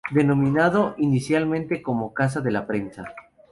[0.11, 3.13] Denominado inicialmente como Casa de la Prensa.